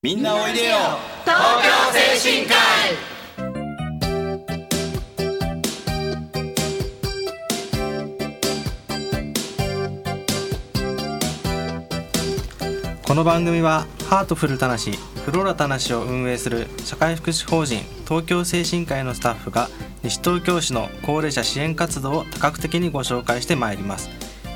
[0.00, 0.76] みんなおいでよ。
[1.24, 1.70] 東京
[2.22, 2.58] 精神科医。
[13.02, 14.92] この番組はハートフルたなし
[15.24, 19.68] フローラたなしを運営する社会福祉法人東京精神科医のスタッフが
[20.04, 24.08] 西東京市の高齢者支援活動を多角的にご紹介してまいります。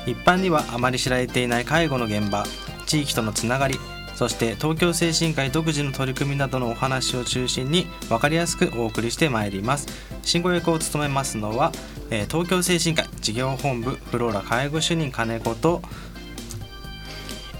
[0.05, 2.45] 一般にはあまり知られていない介護の現場
[2.85, 3.77] 地域とのつながり
[4.23, 9.85] そして東京精神科医独自の取り組みなどのお話を中心に分かりやすくお送りしてまいります。
[10.21, 11.73] 進行役を務めますのは、
[12.09, 15.81] えー東京精神科医事業本部フローラ介護主任金子と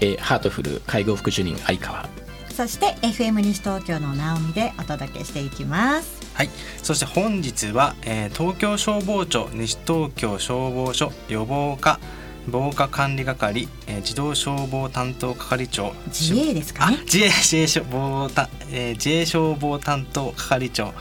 [0.00, 2.08] えーハートフル介護副主任相川。
[2.48, 6.22] そして FM 西東京の直美でお届けしていきます。
[6.32, 6.50] はい、
[6.82, 12.00] そして本日は、えー東京消防庁西東京消防署予防課
[12.48, 16.96] 防火管理係、えー自動消防担当係長自衛ですかね？
[17.00, 20.92] あ自衛自衛消防た、えー自衛消防担当係長、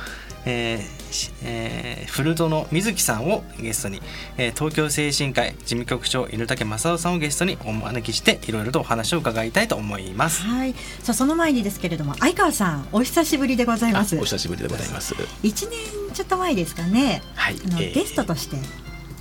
[0.46, 4.02] えーしえー古園瑞希さんをゲストに、
[4.38, 10.42] えー東京精神科医事務局長犬竹正夫さんをゲストにお招きしていろいろとお話を伺いたいと思います。
[10.44, 10.74] はい。
[11.04, 14.18] さあその前にですけれども相川さんお久しぶりでございあます。
[14.18, 15.78] お久しぶりでございます一年
[16.14, 17.22] ちょっと前ですかね。
[17.36, 18.58] はいあの、えーゲストとして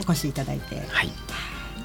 [0.00, 1.10] お越しいただいて、はい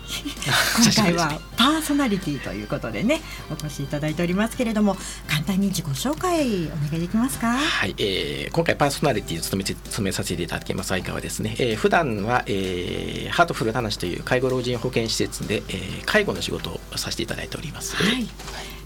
[0.08, 4.96] 今回は パーソナリティということでねお越しいただいておりますけれども
[5.28, 7.58] 簡単に自己紹介お願いできますか？
[7.58, 18.28] はい、えー今回パーソナリティを務めて務めさせていただきます相川ですね、えー普段は、えーハートフル話という介護老人保健施設で、えー介護の仕事をさせていただいておりますはい。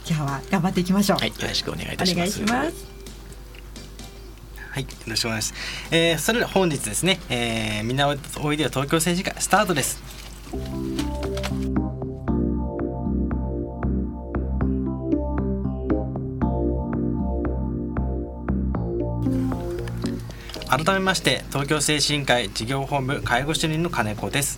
[0.09, 1.19] 今日は頑張っていきましょう。
[1.19, 2.73] はい、よろしくお願いいたお願いしますします。
[4.71, 5.61] はい、よろしくお願いします。
[5.91, 9.99] えーそれでは本日ですね、えーみんなおいでよ東京政治会スタートです。
[20.71, 24.57] 改めまして東京精神科医事業本部介護主任の金子です。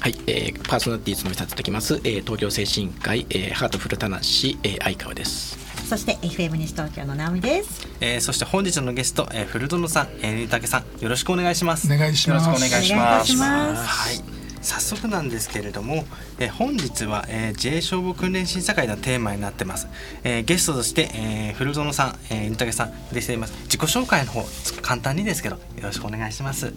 [0.00, 7.86] はい、えーパーソナリティを務めさせていただきます、えー東京精神科医、えーハートフルたなし、えー相川ですそして FM 西東京の直美です。
[8.00, 11.92] えーそして本日のゲスト、えー、古園さん、えー、新竹さんよろしくお願いします。
[11.92, 12.48] お願いします。
[12.48, 12.86] よろしくお願い
[13.26, 13.86] します。
[13.86, 16.04] はい、早速なんですけれども、
[16.38, 19.88] えー本日は、えー、自衛消防訓練審査会のテーマになってます、
[20.22, 23.54] えーゲストとして、えー、古園さん、えー、新竹さんでしています。
[23.64, 24.44] 自己紹介の方
[24.82, 26.72] 簡単にですけどよろしくお願いします。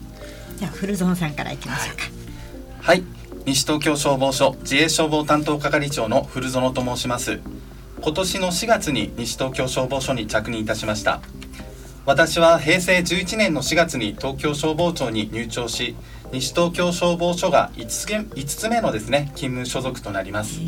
[0.58, 2.04] じゃあ古園さんからいきましょうか。
[2.82, 3.04] はい。
[3.46, 7.40] 西東京消防署自衛消防担当係長の古園と申します。
[8.02, 11.22] 今年の4月に西東京消防署に着任いたしました。
[12.06, 15.96] 私は平成11年の4月に東京消防庁に入庁し
[16.32, 20.60] 西東京消防署が5つげ5つ目のですね勤務所属となります。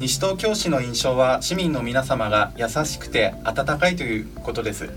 [0.00, 4.90] 西東京市の印象は市民の皆様が優しくて温かいということです。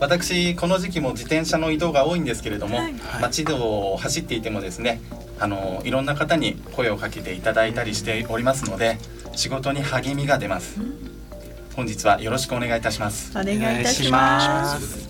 [0.00, 2.94] 私この時期も自転車の移動が多いんですけれども、はい。
[3.20, 5.00] 街道を走っていてもですね
[5.40, 8.98] あのいろんな方に声をかけていただいたりしておりますので
[9.34, 10.80] 仕事に励みが出ます。
[11.74, 13.30] 本日はよろしくお願いいたします。
[13.30, 15.07] お願いいたします。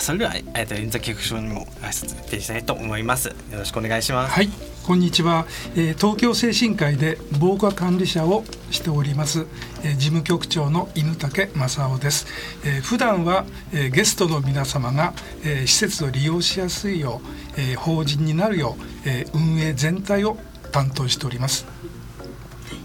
[0.00, 3.28] それでは、えー、と臨崎副所にも挨拶したいと思います。
[3.28, 4.32] よろしくお願いします。
[4.32, 4.48] はい、
[4.86, 9.46] こんにちは、えー東京精神科医で防火管理者をしております、
[9.82, 12.26] えー事務局長の犬竹正夫です、
[12.64, 15.14] えー普段は、えーゲストの皆様が、
[15.44, 17.20] えー施設を利用しやすいよ
[17.56, 20.36] う、えー法人になるよう、えー運営全体を
[20.72, 21.66] 担当しております。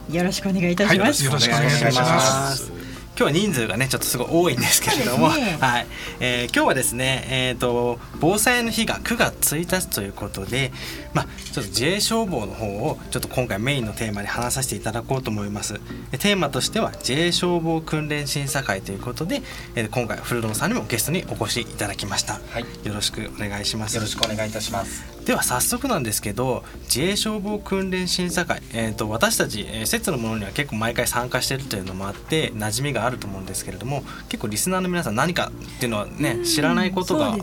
[0.09, 1.23] よろしくお願いいたします。
[1.23, 2.80] はいよろしくお願いいたします
[3.21, 5.87] 今日は人数がねちょっとすごい多いんですけれども、ねはい、
[6.19, 10.71] えー今日はですねえっ、と防災の日が9月1日ということで、
[11.13, 15.79] まあちょっと自衛消防の方をちょっと今回メインのテーマに話させていただこうと思います。
[16.11, 19.43] えテーマとしては自衛消防訓練審査会ということで、
[19.75, 22.39] えー今回古園さんにもゲストにお越しいただきました。
[22.49, 23.93] はいよろしくお願いします。
[23.93, 37.35] よろしくお願いいたしますでは早速なんですけど自衛消防訓練審査会、えー、と私たち、えー施設のものには結構毎回参加してるというのもあって馴染みがあると思うんですけれども結構リスナーの皆さん何かっていうのはね知らないことが。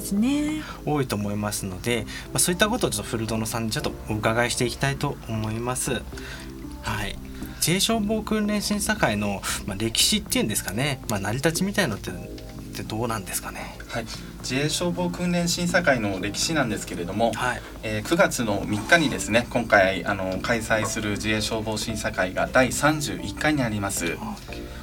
[0.86, 6.02] 多いと思いますので、まあ、そういったことをちょっと古園さんにちょっとお伺いしていきたいと思います。
[6.82, 7.16] はい
[7.58, 12.10] 自衛消防訓練審査会の、まあ、歴史っていうんですかね、まあ、成り立ちみたいのって
[12.82, 13.76] ってどうなんですかね？
[13.88, 14.06] はい。
[14.40, 17.62] 自衛消防訓練審査会の歴史なんですけれども、はい。
[17.82, 24.16] えー9月の3日にですね今回あの開催する自衛消防審査会が第31回になります。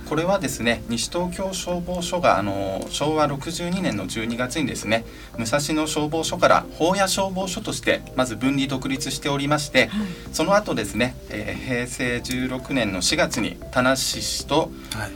[0.07, 5.03] これはですね西東京消防署があの昭和62年の12月にですね
[5.37, 14.71] 武蔵野消防署から法屋消防署としてまず分離独立しておりまして、はい、その後ですね、えー、平成16年の4月に田無市と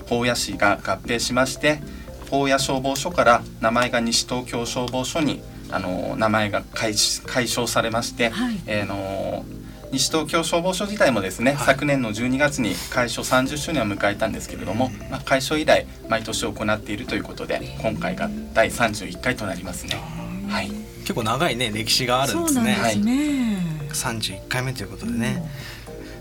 [0.08, 1.82] 法屋市が合併しまして、
[2.30, 5.42] 法屋消防署から名前が西東京消防署に
[5.72, 6.94] あの名前が解
[7.26, 9.46] 解消されまして、はい、えー、の
[9.92, 20.00] 西東京消防署自体もですね、はい、昨年の12月に開所30周年を迎えたんですけれども、まあ、開所以来毎年行っているということで今回が第31回となりますね。
[20.48, 20.70] はい、
[21.02, 22.76] 結構長いね歴史があるんですね。
[22.76, 23.56] すね。
[23.80, 25.44] はい、31回目ということでね。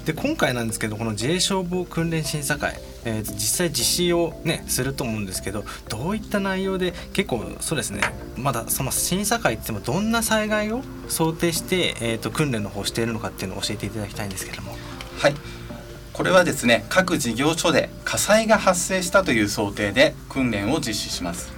[0.01, 2.79] うん、で今回なんですけどこの自衛消防訓練審査会
[3.09, 8.03] えー、実際実施をねすると思うんですけどどういった内容で結構そうですね
[8.37, 14.77] まだその審査会ってもどんな災害を想定して、えーと、訓練の方しているのかっていうのを教えていただきたいんですけども。
[15.19, 15.35] はい。
[16.13, 21.53] これはですね各事業所で火災が発生したという想定で訓練を実施します。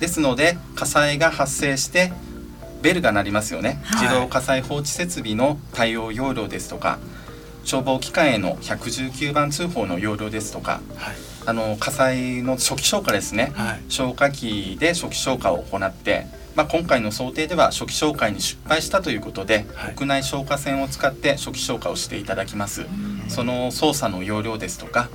[0.00, 2.12] ですので火災が発生して
[2.82, 6.98] ベルが鳴りますよね、はい、自動火災放置設備の対応要領ですとか
[7.70, 11.14] 消防機関への119番通報の要領ですとか、はい、
[11.46, 16.26] あの火災の初期消火ですね、はい、消火器で初期消火を行って、
[16.56, 22.86] まあ、今回の想定では初期消火に失敗したということで、はい、屋内消火栓を使って初期消火をしていただきます。
[23.28, 25.08] その操作の要領ですとか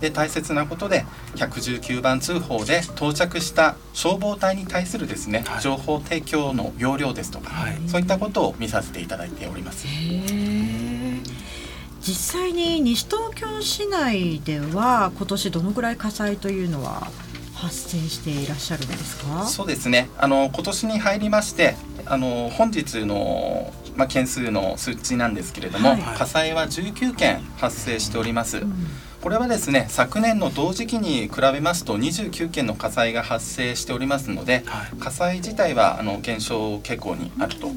[0.00, 1.04] で大切なことで
[1.36, 7.52] 119番通報で到着した消防隊に対するですね、情報提供の要領ですとか、
[7.86, 9.86] そういったことを見させていただいております。
[12.00, 17.08] 実際に西東京市内では今年どのぐらい火災というのは
[17.54, 19.44] 発生していらっしゃるんですか？
[19.46, 20.08] そうですね。
[20.18, 21.76] あの今年に入りまして
[22.06, 28.58] あの本日の、まあ、件数の数値なんですけれども、はい、火災は19件発生しております。
[28.58, 28.72] うん。
[29.20, 37.68] これはですね昨年の同時期に比べますと29件の火災が発生しておりますので、はい、火災自体はあの減少傾向にあると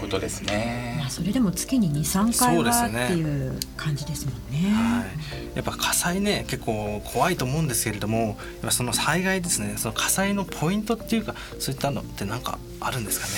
[0.00, 0.96] ことですね。
[0.98, 4.70] まあ、それでも月に二三回はっていう感じですもんね。
[4.70, 8.38] はい、やっぱ火災ね結構怖いと思うんですけれども、
[8.70, 13.32] その災害ですね、その火災のポイントっていうかそういったのって何かあるんですかね？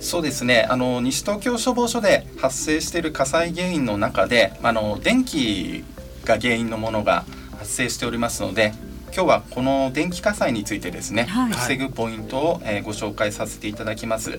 [0.00, 0.66] そうですね。
[0.68, 5.84] あの西東京消防署で発生している火災原因の中で、あの電気
[6.24, 7.24] が原因のものが
[7.58, 8.72] 発生しておりますので、
[9.14, 14.38] 今日はこの電気火災についてですね、はい、防ぐポイントを、えー、ご紹介させていただきます。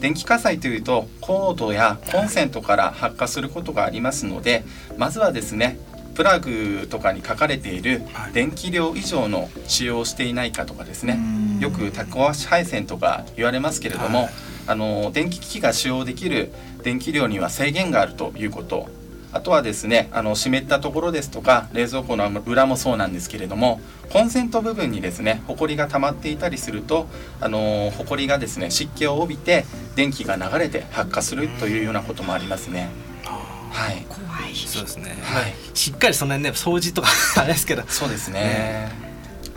[0.00, 4.64] 電気火災というとコードやコンセントから発火することがありますので
[4.96, 5.78] まずはですね
[6.14, 8.02] プラグとかに書かれている
[8.32, 11.18] 電気量以上の使用をしていないかとかですね
[11.60, 14.30] よくタコ足配線とか言われますけれども、はい、
[14.68, 16.52] あの電気機器が使用できる
[16.82, 18.88] 電気量には制限があるということ
[19.34, 27.08] あとはですねあの湿ったところですとか冷蔵庫の裏もそうなんですけれどもコンセント部分にですねホコリが溜まっていたりすると
[27.40, 29.64] あのホコリがですね湿気を帯びて
[29.96, 32.88] 電気が流れて発火するというようなこともありますね。
[33.24, 34.54] はい、怖い。
[34.54, 37.08] そうですね、はい、しっかりその辺ね掃除とか
[37.38, 37.82] あれですけど。
[37.88, 38.92] そうですね、ね、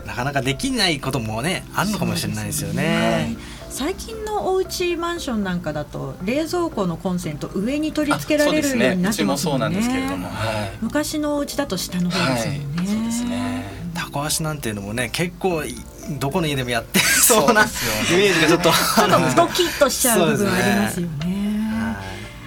[0.06, 3.36] なかなかできないこともねあるのかもしれないですよね。
[3.70, 9.80] 最近のお家マンションなんかだと冷蔵庫のコンセント上に取り付けられるようになってますもんね。
[10.80, 12.60] 昔のお家だと下の方ですよね。
[12.76, 13.64] はい、そうですね。
[13.94, 15.62] タコ足なんていうのもね結構
[16.18, 21.38] どこの家でもやって そうなイメージがちょっとちょっとドキッとしちゃう部分ありますよね。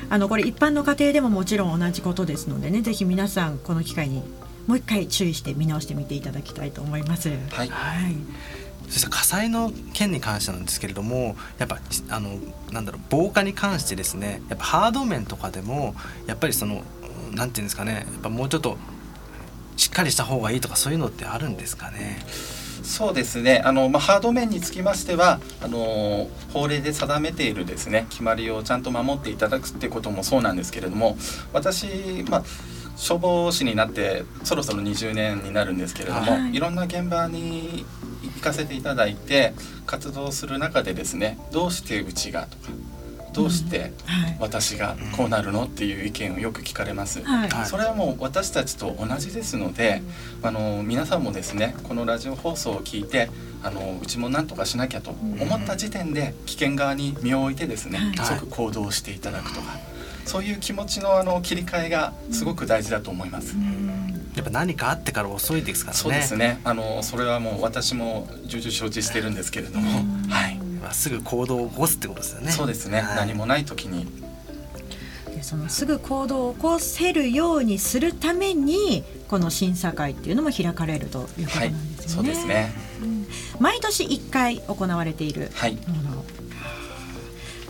[0.10, 4.24] あのこれ一般の家庭でももちろん同じことですのでねぜひ皆さんこの機会に
[4.68, 7.30] もう一回注意して見直してみていただきたいと思います。
[7.30, 8.16] はい、はい
[8.90, 12.38] そして火災の件に関してなんですけれどもやっぱあの
[12.72, 15.96] なんだろう防火に関してですねやっぱハード面とかでも
[16.28, 16.84] やっぱりその
[17.32, 18.78] なんていうんですかねやっぱもうちょっと
[19.78, 22.20] しっかりした方がいいとかそういうのってあるんですかね？
[22.84, 31.16] そうですねあの、まあ、ハード面につきましてはあの法令で定めているですね決まりをちゃんと守っていただくっていうこともそうなんですけれども
[31.54, 32.44] 私、まあ、
[32.96, 37.86] 消防士になってそろそろ20年になるんですけれども、はい、いろんな現場に
[38.42, 39.54] 行かせていただいて
[39.86, 42.72] 活動する中でですねどうしてうちがとか
[43.34, 43.94] どうして
[44.40, 50.02] 私がこうなるのっていう意見をよく聞かれます、はい、それはもう私たちと同じですので、
[50.44, 53.30] あの皆さんもですねこのラジオ放送を聞いて
[53.64, 59.78] あのうちも何とかしなきゃと思った時点で危険側に身を置いてですね、即行動していただくとか、
[60.26, 63.56] そういう気持ちのあの切り替えがすごく大事だと思います。
[64.36, 66.02] やっぱ何かあってから遅いですからね。
[66.02, 66.60] そうですね。
[66.64, 69.90] あのそれはもう私も重々承知してるんですけれども、
[70.30, 70.60] はい。
[70.94, 72.52] すぐ行動を起こすってことですよね。
[72.52, 73.02] そうですね。
[73.02, 74.08] はい、何もない時に。
[75.42, 82.30] でそのすぐ行動を起こせるようにするためにこの審査会っていうのも開かれるということなんですよね。
[82.30, 83.28] はい、そうですね、うん、
[83.60, 85.78] 毎年1回行われているもの、はい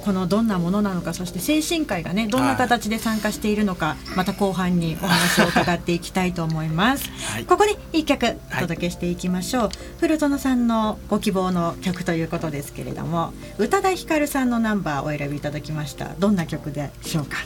[0.01, 16.09] このどんなものなのかそして精神科医がねどんな形で参加しているのかまた後半にお話を 伺っていきたいと思います、はい、ここで一曲お届けしていきましょう、はい、古園さんのご希望の曲ということですけれども宇多田ヒカルさんのナンバーをお選びいただきました。
[16.19, 17.37] どんな曲でしょうか？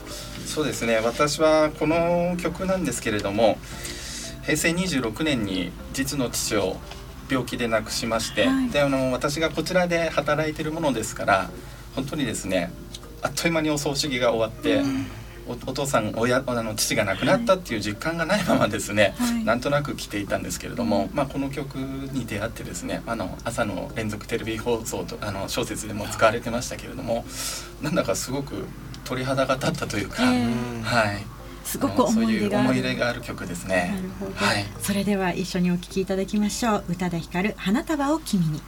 [0.46, 1.00] そうですね。
[1.04, 3.58] 私はこの曲なんですけれども
[4.44, 6.78] 平成26年に実の父を
[7.30, 11.50] 病気で亡くしまして、はい、であの私がこちらで働いてるものですから
[11.96, 12.72] 本当にですね
[13.22, 15.06] あっという間にお葬式が終わって、うん、
[15.48, 27.26] おお父さん親あの父が亡くなったっていう実感がないままですね、はい、なんとなく来ていたんですけれども、まあ、この曲に出会ってですねあの朝の連続テレビ放送とあの小説でも使われてましたけれども
[27.82, 28.66] なんだかすごく
[29.06, 31.26] 鳥肌が立ったというか、えー、はい。
[31.64, 33.96] すごく思い入れが思い入れがある曲ですね。
[34.36, 36.84] はい、それでは一緒にお聴きいただきましょう。
[36.90, 38.62] 宇多田ヒカル花束を君に。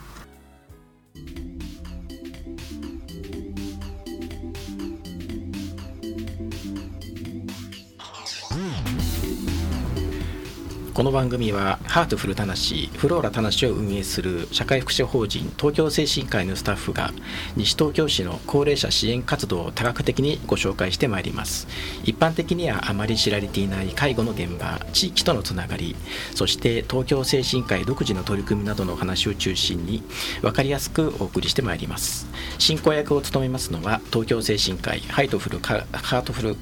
[10.97, 17.11] この番組はハートフルたなしフローラたなしを運営する社会福祉法人東京聖新会のスタッフが
[17.55, 21.67] 西東京市の高齢者支援活動を多角的にご紹介してまいります。
[22.03, 25.95] 一般的にはあまり知られていない介護の現場地域とのつながり
[26.33, 30.01] そして東京聖新会独自の取り組みなどの話を中心に
[30.41, 32.25] 分かりやすくお送りしてまいります。
[32.57, 36.55] 進行役を務めますのは東京聖新会ハイトフルハートフル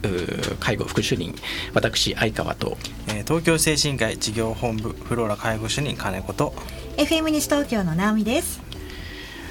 [0.59, 1.33] 介護副主任
[1.73, 2.77] 私相川と、
[3.07, 6.51] え、東京精神科医事業本部フローラ介護主任金子と。
[6.97, 8.59] FM 西東京の直美です。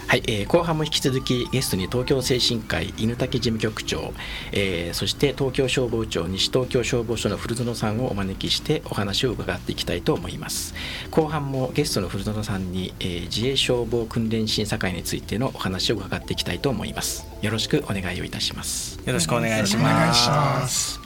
[0.08, 4.12] はい、えー、後半も引き続きゲストに東京精神科医犬竹事務局長、
[4.52, 10.74] えー、そして東京消防庁西東京消防署の古園さんをお招きしてお話を伺っていきたいと思います。
[11.12, 17.26] 後半もゲストの古園さんに、えー、自衛消防訓練審査会についてのお話を伺っていきたいと思います。
[17.42, 19.00] よろしくお願いをいたします。
[19.06, 21.03] よろしくお願いします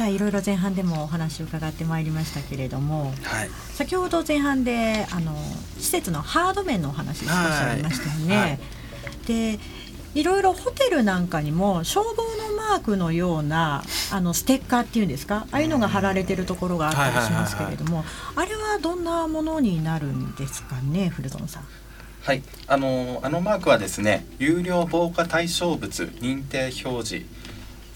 [0.00, 5.36] さあいろいろ前半でもお話を伺ってまいりましたけれども、はい、先ほど前半であの
[5.76, 8.34] 施設のハード面のお話少しありましたよね。
[8.34, 8.48] はい。
[8.48, 8.60] はい、
[9.26, 9.58] で
[10.14, 15.46] いろいろホテルなんかにも消防のマークのようなあのステッカーっていうんですか？
[15.52, 18.02] ああいうのが貼られてるところがあったりしますけれども
[18.36, 21.64] あれはどんなものになるんですかね古園さん？
[22.22, 27.26] はい、あのあのマークはですね有料防火対象物認定表示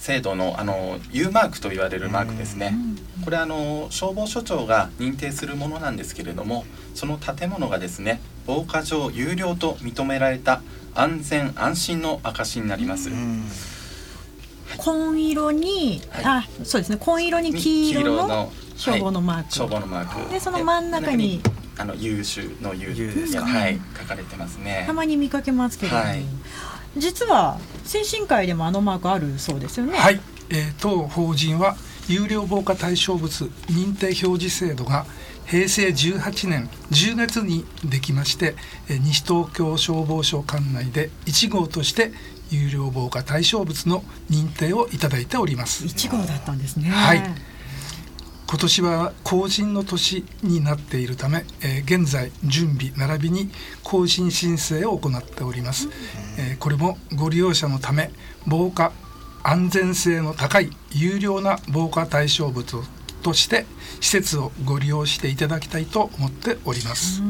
[0.04, 2.76] 制度のあの U マークと言われるマークですね。
[3.24, 10.60] これあの消防署長が認定するものなんですけれども、その建物がですね防火上有料と認められた
[10.94, 13.08] 安全安心の証になります。
[14.76, 16.98] 紺色に、はい、あそうですね。
[16.98, 20.30] 紺色に黄色の消防のマーク、はい、消防のマーク。
[20.30, 21.40] でその真ん中に
[21.78, 24.84] あの優秀の優ですか、はい、書かれてますね。
[24.86, 26.22] たまに見かけますけど、はい、
[26.96, 29.96] 実は精神科医でもあのマークあるそうですよね。
[29.96, 30.20] はい、
[30.50, 31.76] えー、当法人は
[32.08, 35.06] 有料防火対象物認定表示制度が
[35.46, 38.54] 平成18年10月にできまして
[38.88, 42.12] 西東京消防署管内で1号として
[42.50, 45.84] 有料防火対象物の認定をいただいております。
[45.84, 46.88] 1号だったんですね。
[46.88, 47.53] はい
[48.54, 53.50] 今年は後進の年になっているため、えー、現在準備並びに
[53.82, 55.88] 更新申請を行っております、
[56.38, 58.12] えー、これもご利用者のため
[58.46, 58.92] 防火
[59.42, 62.84] 安全性の高い有料な防火対象物
[63.24, 63.66] として
[64.00, 67.22] 施設をご利用していただきたいと思っております。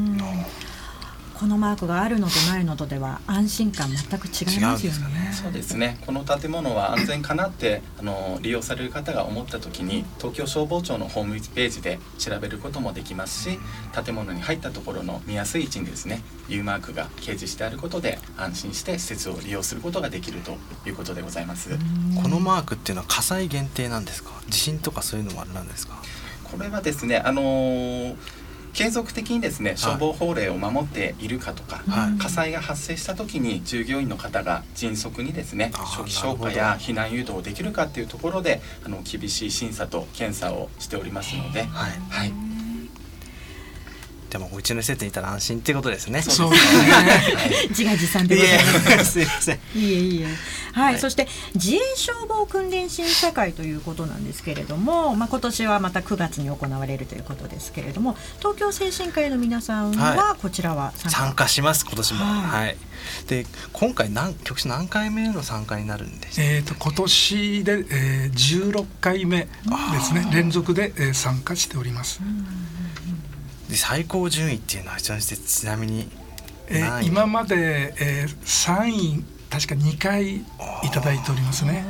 [1.39, 5.31] このマークがあるのとないのとでは安心感全く違いますよね。
[5.33, 5.97] そうですね。
[6.05, 13.59] この建物は安全かなってあの利用される方が思った時に東京消防庁のホームページで調べることもできますし、
[14.05, 21.69] 建物に入ったところの見やすい位置にですね U マークが掲示してあることで安心して施設を利用することができるということでございます。
[22.21, 24.31] このマークっていうのは火災限定なんですか？
[24.47, 26.01] 地震とかそういうのもあれなんですか？
[26.45, 28.15] これはですねあのー
[28.75, 41.63] 継続的にですね消防法令を守っているかとか、はい、火災が発生した時に従業員の方が迅速にですね初期消火や避難誘導できるかっていうところであの厳しい審査と検査をしておりますので。
[41.63, 42.54] はい、はい
[44.35, 46.21] でもうちの施設にいたら安心っていうことですね。
[46.21, 46.83] そうですね。
[47.69, 49.11] 自画自賛でございます。
[49.11, 49.55] すいません。
[49.55, 50.33] いえいえ、はい、
[50.73, 62.25] はいそして自衛消防訓練審査会ということなんですけれども、まあ今年はまた9月に行われるということですけれども、東京精神科医の皆さんははこちらは参加、参加します今年も。
[62.25, 62.77] はいはい。
[63.27, 69.47] で今回何局種何回目の参加になるんでしたっー、と今年で、えー、16回目で
[70.01, 72.19] すね連続で、えー参加しております、
[73.69, 75.09] で最高順位っていうのはうち
[75.65, 76.09] なみに
[76.67, 78.87] えー今まで、えー、3
[79.21, 80.43] 位確か2回い
[80.91, 81.85] ただいておりますね。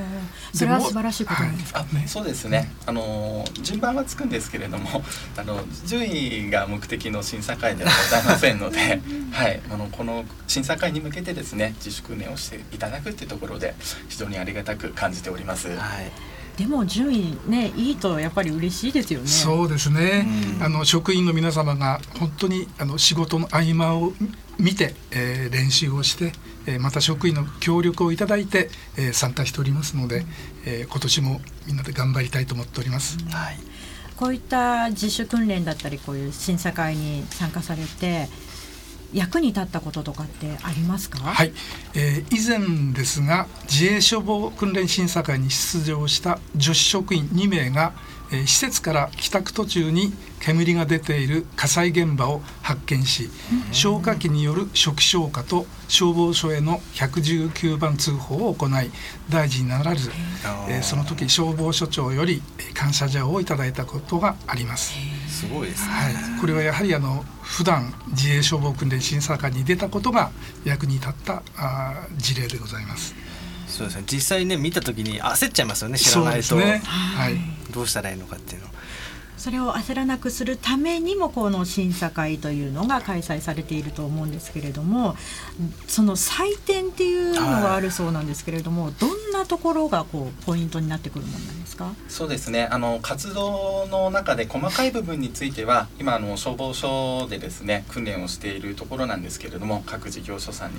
[0.53, 1.79] それは素晴らしいことなんですか？
[1.81, 5.03] あそうですね、あの順番はつくんですけれども
[5.35, 9.01] あの順位が目的の審査会ではございませんので、
[9.31, 13.73] はい、あのこの審査会に向けてですね自主訓練をしていただくっていうところで
[14.09, 15.69] 非常にありがたく感じております。
[15.69, 15.77] はい。
[16.57, 19.27] でも順位ねいいとやっぱり嬉しいですよね。
[19.27, 20.25] そうですね、
[20.57, 24.13] うんあの職員の皆様が本当にあの仕事の合間を
[24.57, 26.31] 見て、えー練習をして、
[26.65, 30.25] えーまた職員の協力をいただいて、えー参加しておりますので、
[30.65, 33.17] えー今年もみんなで頑張りたいと思っております。
[33.29, 33.59] はい。
[34.15, 38.29] こういった自主訓練だったりこういう審査会に参加されて
[39.15, 41.19] 役に立ったこととかってありますか？
[41.19, 41.53] はい、
[41.95, 47.93] えー以前ですが自衛消防訓練審査会に出場した女子職員2名が、
[48.31, 53.29] えー施設から帰宅途中に煙が出ている火災現場を発見し
[53.71, 58.91] 消火器による初期消火と消防署への119番通報を行い
[59.29, 60.11] 大事にならず、
[60.67, 64.93] えーその時消防署長よりえー感謝状をいただいたことがあります。
[65.35, 65.93] すごいですね。
[65.93, 70.31] はい、これはやはりあの普段自衛消防訓練審査会に出たことが
[70.63, 73.13] 役に立ったあー事例でございます。
[73.67, 74.03] そうですね。
[74.07, 75.97] 実際ね見た時に焦っちゃいますよね。
[75.97, 76.81] 知らないと、ね。
[76.85, 77.35] はい。
[77.73, 78.67] どうしたらいいのかっていうの。
[79.45, 85.15] それを焦らなくするためにもこの審査会というのが開催されていると思うんですけれども
[85.85, 91.93] その採点っていうのがあるそうなんですけれども、どんなところがこうポイントになってくるものなんですか？
[92.09, 92.67] そうですね。
[92.71, 100.77] あの活動の中で細かい部分については今あの消防署でですね訓練をしているところなんですけれども各事業所さんに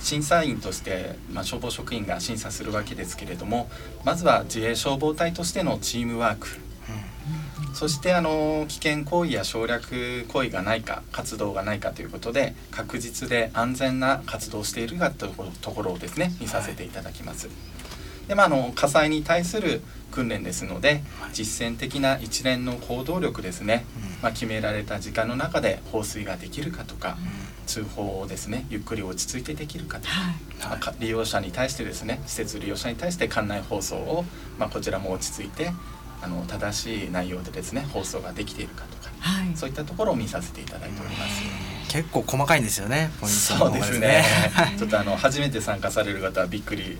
[0.00, 3.68] 審査員として、まあ、消防職員が審査するわけですけれども
[4.02, 6.48] まずは自衛消防隊としてのチームワーク。
[7.78, 17.48] そしてあの危険行為や省略行為がないか活動がないかということで確実で安全な活動をしているかというところをですね見させていただきます。
[18.26, 19.80] でまあ、あの火災に対する
[20.10, 23.86] 訓練ですので実践的な一連の行動力ですね、
[24.22, 27.16] まあ、決められた時間の中で放水ができるかとか
[27.66, 30.34] 通報をですねゆっくり落ち着いてできるかとかはい。
[30.60, 34.24] まあか利用者に対してですね施設利用者に対して館内放送を、
[34.58, 35.70] まあ、こちらも落ち着いて
[36.22, 41.68] あの正しい内容でですね放送ができているかとかはいそういったところを見させていただいております。
[41.90, 43.10] 結構細かいんですよね。
[43.20, 44.24] ポイントのそうですね。
[44.76, 46.98] ちょっとあの初めて参加される方はびっくり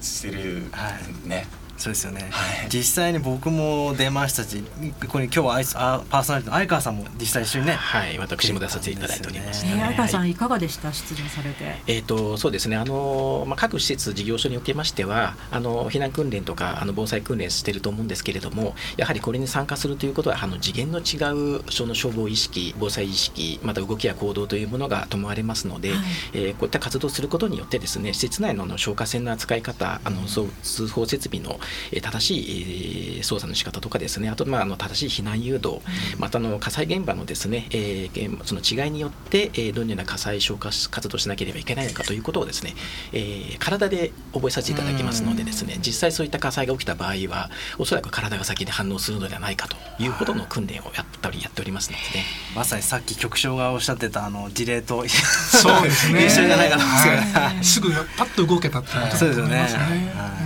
[0.00, 1.46] してるはいね。
[1.80, 2.68] そうですよね、はい。
[2.68, 4.62] 実際に僕も出ましたし
[5.08, 9.64] これ今日はアイスあパーソナリティの相川さんも実際一緒にねはい、私も出させていただいております。
[9.64, 9.74] ね。
[9.74, 10.92] ね、相川さはいんいかがでした？
[10.92, 11.76] 出場されて。
[11.86, 12.76] えー、とそうですね。
[12.76, 25.98] あの、まあ、各施設、事業所におきましてはあの避難訓練とかあの防災訓練していると思うんですけれどもやはりこれに参加するということはあの次元の違うその消防意識防災意識また動きや行動というものが伴われますので、はい。
[26.34, 31.69] えーこういった活動をすることによってですね施設内のあの消火栓の扱い方あのそう通報設備の、えー
[32.02, 34.28] 正しい、えー操作の仕方とかですね。
[34.30, 35.80] あと、まあ、あの正しい避難誘導、
[36.18, 42.74] またあの火災現場のですね、えーその違いによって、えーどのような火災消火活動をしなければいけないのかということをですね、
[43.12, 52.24] えー体で覚えさせていただきますのでですね実際そういった火災が起きた場合はおそらく体が先に反応するのではないかというほどの訓練をやったりやっておりますのでね。
[52.56, 56.26] まさにさっき局長がおっしゃってたあの事例とそうですね。
[56.26, 57.64] 一緒じゃないかと思 うんですけどはい。
[57.64, 60.12] すぐパッと動けたってことそうですよねだと思いますね。
[60.16, 60.39] はい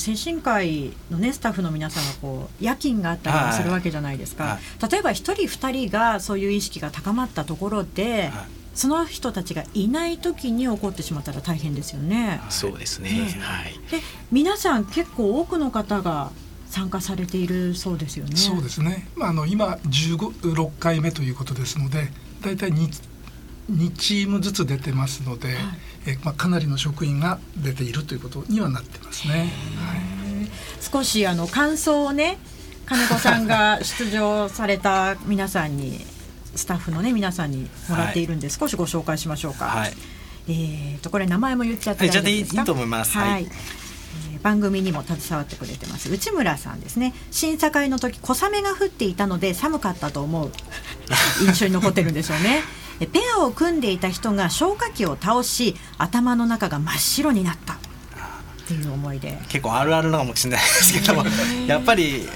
[0.00, 4.90] 精神科医のねスタッフの皆さんがこう夜勤があったりもするわけじゃないですか、はい。
[4.90, 8.60] 例えば一人二人がそういう意識が高まったところで、はい。
[8.74, 12.40] その人たちがいない時に起こってしまったら大変ですよね。
[12.48, 13.36] そうですね、ね。
[13.40, 13.72] はい。
[13.90, 16.30] で皆さん結構多くの方が
[16.68, 18.36] 参加されているそうですよね。
[18.36, 19.08] そうですね。
[19.16, 22.10] まああの今15 6回目ということですので、
[22.42, 23.02] だいたい 2,
[23.72, 25.56] 2チームずつ出てますので、
[26.06, 29.34] えまあかなりの職員が出ているということにはなってますね。
[29.34, 29.48] はい。
[30.80, 32.38] 少しあの感想をね
[32.86, 36.04] 金子さんが 出場された皆さんに
[36.56, 39.66] スタッフのね皆さんにもらっているんで、少しご紹介しましょうか。
[39.66, 39.92] はい。
[40.48, 43.16] えー、とこれ名前も言っちゃってはいいいいいと思います。
[43.16, 43.42] はい、はい。
[43.44, 43.80] えー
[44.42, 46.10] 番組にも携わってくれてます。
[46.10, 47.14] 内村さんですね。
[47.30, 50.52] 審査会の時小雨が降っていたので寒かったと思う。
[51.44, 52.62] 印象に残ってるんでしょうね。
[53.06, 57.74] ペアを組んでいた人が消火器を倒し頭の中が真っ白になった。
[57.74, 61.24] っていう思いで結構あるあるなのかもしれないですけども
[61.66, 62.28] やっぱり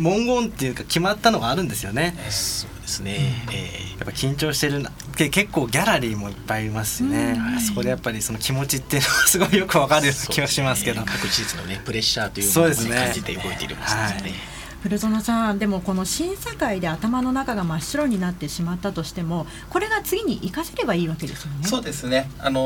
[0.00, 2.16] 文言っていうか決まったのがあるんですよね。
[2.30, 4.90] そうですね、えー、やっぱ緊張してるな。
[5.16, 14.53] で結構ギャラリーもいっぱいいますしね、うん、そこでやっぱりその気持ちっていうのはすごいよくわかるような気がしますけど、ね、各事実のねプレッシャーというのを感じて動いているんですね。
[14.84, 21.66] 古園さんでもこの審査会で頭の中が真っ白になってしまったとしてもこれが次に生かせればいいわけですよね。
[21.66, 22.30] そうですね。
[22.38, 22.60] あの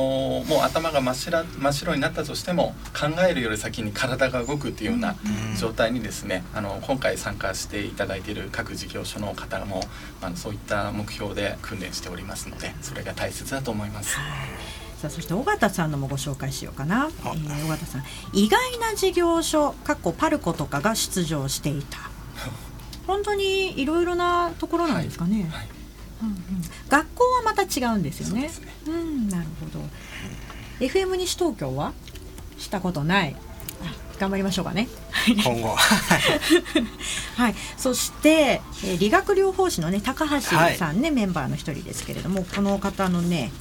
[0.48, 5.14] もう頭が真っ白真っ白になったとしても考えるより先に体が動くっていうような
[5.61, 9.81] 状態にですね、あの今回参加していただいている各事業所の方も
[10.20, 14.16] あのそういった目標で訓練しておりますのでそれが大切だと思います。
[14.98, 18.04] さあそして尾形さんのもご紹介しようかな、えー、尾形さん。
[18.32, 21.98] 意外な事業所かっこパルコとかが出場していた。
[23.06, 25.50] 本当にいろいろなところなんですかね、はい。
[25.50, 25.68] はい。
[26.22, 26.37] うんうん、
[26.88, 28.50] 学校はまた違うんですよね、ね、
[28.88, 29.84] うんなるほど。
[30.80, 31.92] FM 西東京は
[32.58, 33.37] したことない。
[34.18, 34.88] 頑張りましょうかね。
[35.26, 37.54] 今後はい。
[37.76, 40.56] そして、えー、理学療法士のね高橋さ
[40.90, 43.52] んね、はい、メンバーの一人ですけれどもこの方のね、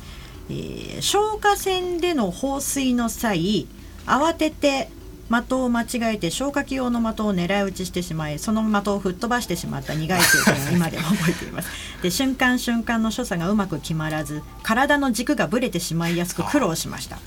[0.50, 3.68] えー、消火栓での放水の際
[4.06, 4.90] 慌てて
[5.30, 11.70] 的を間違えて消火器用の的を狙い撃ちしてしまいその的を吹っ飛ばしてしまった苦い経験を今でも覚えています。
[12.02, 17.20] で瞬間瞬間の所作がうまく決まらず体の軸がぶれてしまいやすく苦労しました。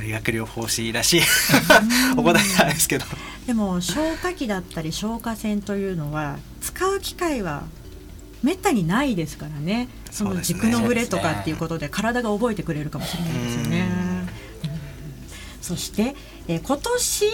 [0.00, 1.22] 理学療法士らしい。
[2.16, 3.04] お答えなんですけど。
[3.46, 7.64] でも消火器だったり消火栓というのは使う機会は
[8.42, 13.88] めったにないですからねその軸のぶれとかっていうことで体が覚えてくれるかもしれないですよね。
[15.62, 16.14] そして、
[16.48, 17.26] えー、今年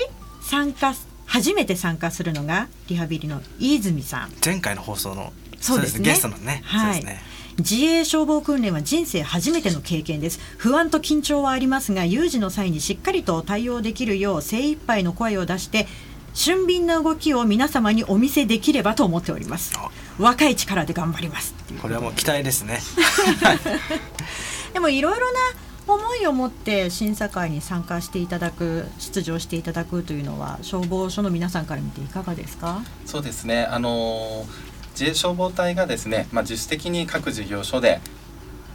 [0.42, 0.94] 参加
[1.26, 4.32] 初めて参加するのがリハビリの飯泉さん。
[4.42, 6.04] 前回の放送のそうですね。
[6.04, 6.62] ゲストのね。
[6.64, 7.20] はい、ね、
[7.58, 10.38] 自衛消防訓練は人生初めての経験です。
[10.56, 15.88] 不安と緊張はありますが有事の際にしっかりと対応できるよう精一杯の声を出して
[16.32, 19.72] 俊敏な動きを皆様にお見せできればと思っております
[20.18, 22.80] 若い力で頑張りますこれはもう期待ですね。
[24.74, 25.38] でもいろいろな
[25.86, 32.82] 思いを持って審査会に参加していただく出場していただくというのは消防署の皆さんから見ていかがですか？
[33.06, 33.64] そうですね。
[33.64, 34.46] あの
[34.92, 38.00] 自衛消防隊がですね、まあ、自主的に各事業所で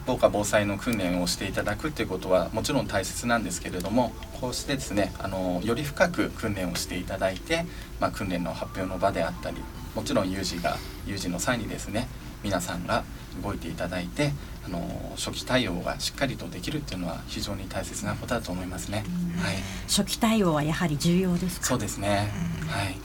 [0.08, 7.65] 防火防災の訓練をしていただくということはもちろん大切なんですけれどもこうしてですねあのより深く訓練をしていただいて、
[7.99, 9.58] まあ、訓練の発表の場であったり
[9.95, 12.08] もちろん有事が有事の際にですね
[12.43, 13.03] 皆さんが
[13.41, 14.32] 動いていただいて
[14.65, 19.03] あの初期対応がしっかりとできるっていうのは非常に大切なことだと思いますね。
[19.41, 19.56] はい、
[19.88, 22.32] 初期対応はやはり重要ですそうですね。
[22.67, 22.97] はい。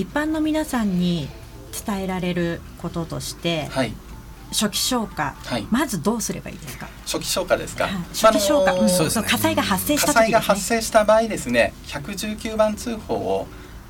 [0.00, 1.28] 一般の皆さんに
[1.86, 3.92] 伝えられることとして、はい、
[4.48, 6.88] 初期消火、はい、まずどうすればいいですか？
[7.04, 7.86] 初期消火ですか？
[8.12, 13.46] 初期消火、あのー、そうですね、火災が発生した、ね、火災が発生した場合ですね、119番通報を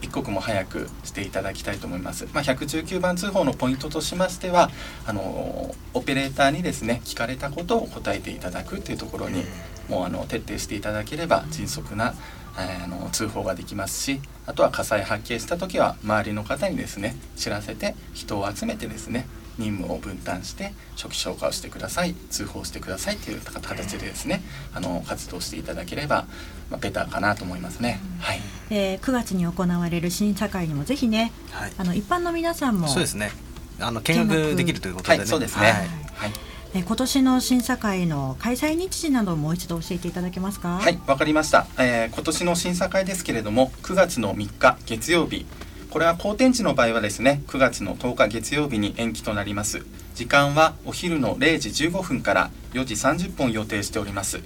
[0.07, 2.29] 一刻も早くしていただきたいと思います。
[2.33, 4.71] まあ、119番通報のポイントとしましては
[5.05, 9.45] あのオペレーターにですね聞かれたことを答えていただくというところに
[9.89, 12.15] もうあの徹底していただければ迅速な
[12.57, 19.27] あの通報ができますしあとは火災発見した時は周りの方にですね知らせて人を集めてですね
[19.59, 24.43] 任務を分担して初期消火をしてください通報してくださいという形でですね
[24.75, 26.27] あの活動していただければ、
[26.71, 28.41] まあ、ベターかなと思いますね、はい、
[28.71, 33.31] えー、9月に行われる審査会にもぜひね、はい、あの一般の皆さんもそうですね。
[33.79, 35.87] あの見学できるということで、ね、はい、そうですね、はい、はい。
[36.75, 40.79] え今年の審査会の開催日時などもう一度教えていただけますか？
[40.79, 45.47] はいわかりました、えー、今年の審査会ですけれども9月の3日月曜日
[45.91, 49.85] これは好天地の場合はですね9月の10日月曜日に延期となります。
[50.15, 54.41] 時間はお昼の0時15分から4時30分予定しております。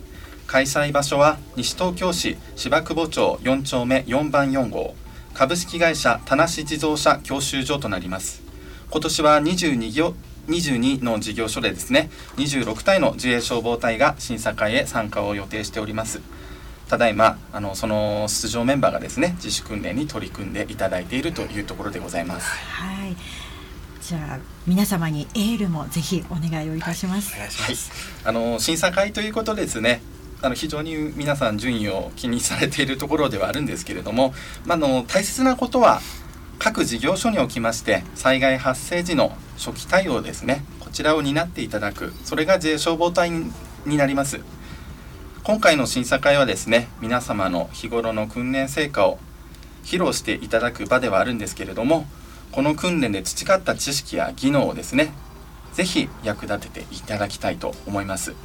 [0.46, 4.94] 開催場所は西東京市芝久保町4丁目4番4号。
[5.32, 8.42] 株式会社田無自動車教習所となります。
[8.90, 10.14] 今年は22業
[10.48, 16.20] 22の事業所でですね26体の自衛消防隊が審査会へ参加を予定しております。
[16.90, 22.50] ただいまあのその出場メンバーがですね自主訓練に取り組んでいただいているというところでございます。
[22.50, 23.16] はい。
[24.02, 27.32] じゃあ皆様にエールもぜひお願いをいたします。
[27.34, 27.76] はい、はい、
[28.24, 30.02] あの審査会ということですね。
[30.42, 34.34] あの非常に皆さん順位を気にされているところではあるんですけれども、
[34.66, 36.00] まあの大切なことは
[36.58, 40.64] 各事業所におきまして災害発生時の初期対応ですね。
[40.80, 44.40] こちらを担っていただく、それが自衛消防隊になります。
[45.50, 49.18] 今回の審査会はですね皆様の日頃の訓練成果を
[49.82, 52.06] 披露していただく場ではあるんですけれども
[52.52, 55.12] この訓練で培った知識や技能をですね
[55.72, 58.36] 是非役立てていただきたいと思います。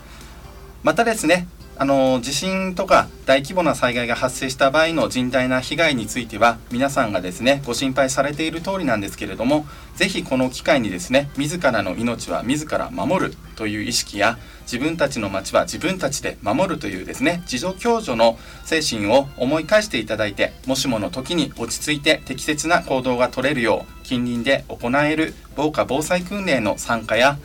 [0.82, 27.38] またですねあの地震とか大規模な災害が発生した場合の甚大な被害については皆さんがですねご心配されている通りなんですけれどもぜひこの機会にですね自らの命は自ら守るという意識や自分たちの町は自分たちで守るというですね自助共助の精神を思い返していただいてもしもの時に落ち着いて適切な行動が取れるよう近隣で行える防火防災訓練の参加や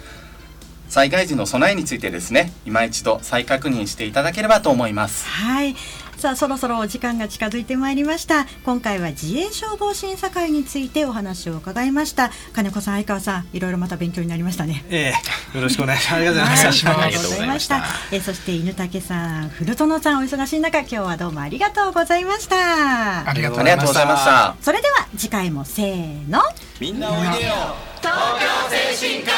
[0.91, 5.27] 災害時の備えについてですね今一度再確認していただければと思います。
[5.27, 5.75] はい。
[6.17, 8.45] さあそろそろお時間が近づいてまいりました。
[8.65, 12.31] 今回は自衛消防審査会についてお話を伺いました。
[12.53, 14.85] 金子さん相川さんいろいろまた勉強になりましたね。
[14.91, 15.15] え
[15.55, 16.15] えよろしくお願いします。
[16.17, 17.85] ありがとうございました、ありがとうございました。
[18.13, 23.27] えそして犬竹さん古園さんお忙しい中今日はどうもありがとうございました。
[23.27, 24.57] ありがとうございました。
[24.61, 26.43] それでは次回もせーの。
[26.81, 27.55] みんなおいでよ。
[28.03, 29.33] 東京精神科